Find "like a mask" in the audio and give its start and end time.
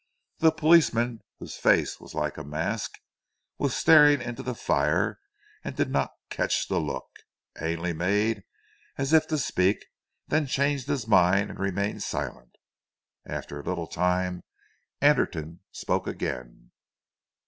2.15-2.93